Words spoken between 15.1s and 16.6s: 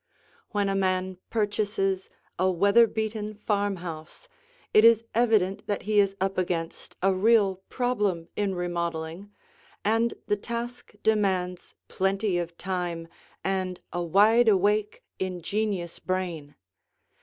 ingenious brain.